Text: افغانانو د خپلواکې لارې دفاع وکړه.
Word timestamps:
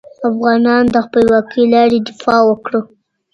افغانانو 0.29 0.89
د 0.95 0.97
خپلواکې 1.05 1.61
لارې 1.73 1.99
دفاع 2.07 2.41
وکړه. 2.45 2.79